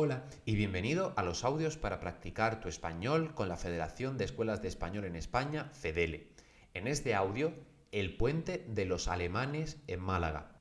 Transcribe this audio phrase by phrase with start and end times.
[0.00, 4.62] Hola y bienvenido a los audios para practicar tu español con la Federación de Escuelas
[4.62, 6.30] de Español en España, FEDELE.
[6.72, 7.52] En este audio,
[7.90, 10.60] el puente de los alemanes en Málaga.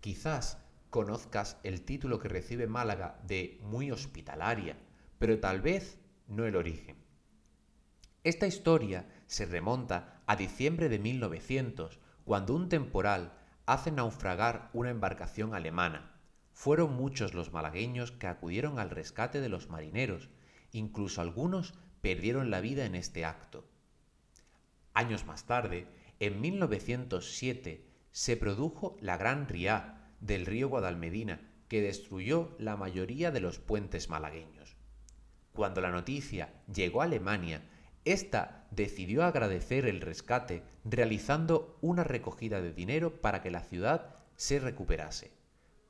[0.00, 0.58] Quizás
[0.90, 4.76] conozcas el título que recibe Málaga de muy hospitalaria,
[5.20, 6.96] pero tal vez no el origen.
[8.24, 13.32] Esta historia se remonta a diciembre de 1900, cuando un temporal
[13.64, 16.15] hace naufragar una embarcación alemana
[16.56, 20.30] fueron muchos los malagueños que acudieron al rescate de los marineros,
[20.72, 23.68] incluso algunos perdieron la vida en este acto.
[24.94, 25.86] Años más tarde,
[26.18, 33.40] en 1907, se produjo la Gran Riá del río Guadalmedina, que destruyó la mayoría de
[33.40, 34.76] los puentes malagueños.
[35.52, 37.68] Cuando la noticia llegó a Alemania,
[38.06, 44.58] ésta decidió agradecer el rescate realizando una recogida de dinero para que la ciudad se
[44.58, 45.36] recuperase.